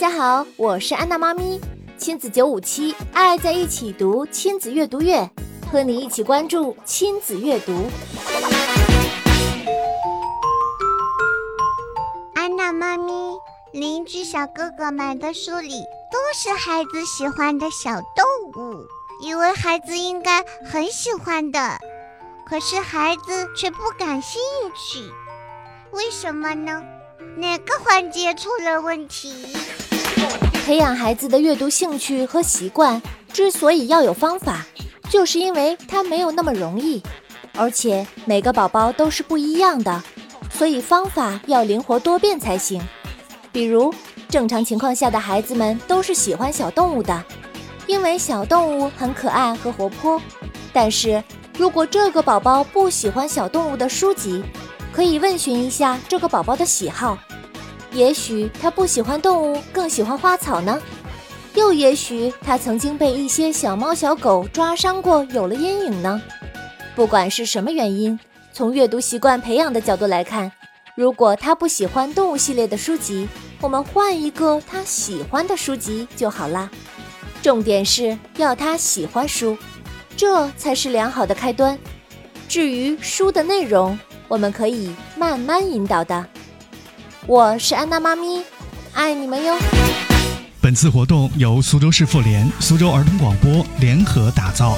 [0.00, 1.60] 大家好，我是安娜妈咪，
[1.96, 5.28] 亲子九五七，爱在一起读亲子阅读月，
[5.72, 7.90] 和你一起关注亲子阅读。
[12.36, 13.12] 安娜妈咪，
[13.72, 18.24] 邻居小哥哥买的书里都是孩子喜欢的小动
[18.54, 18.86] 物，
[19.20, 21.76] 以为孩子应该很喜欢的，
[22.48, 24.40] 可是孩子却不感兴
[24.76, 25.00] 趣，
[25.90, 26.84] 为什么呢？
[27.36, 29.56] 哪个环节出了问题？
[30.64, 33.00] 培养孩子的阅读兴趣和习惯，
[33.32, 34.66] 之所以要有方法，
[35.10, 37.02] 就是因为它没有那么容易，
[37.56, 40.02] 而且每个宝宝都是不一样的，
[40.52, 42.80] 所以方法要灵活多变才行。
[43.50, 43.94] 比如，
[44.28, 47.24] 正常情况下的孩子们都是喜欢小动物的，
[47.86, 50.20] 因为小动物很可爱和活泼。
[50.70, 51.24] 但是
[51.56, 54.44] 如果这个宝宝不喜欢小动物的书籍，
[54.92, 57.16] 可以问询一下这个宝宝的喜好。
[57.92, 60.80] 也许他不喜欢动物，更喜欢花草呢。
[61.54, 66.20] 又也许他曾经被一些小猫小狗抓伤过，有了阴影呢。
[66.94, 68.18] 不管是什么原因，
[68.52, 70.52] 从阅读习惯培养的角度来看，
[70.94, 73.28] 如果他不喜欢动物系列的书籍，
[73.60, 76.70] 我们换一个他喜欢的书籍就好啦。
[77.42, 79.56] 重点是要他喜欢书，
[80.16, 81.78] 这才是良好的开端。
[82.48, 86.26] 至于书的内容，我们可以慢慢引导的。
[87.28, 88.42] 我是安娜妈咪，
[88.94, 89.54] 爱你们哟！
[90.62, 94.74] 本次活动由苏州市妇联、苏州儿童广播联合打造。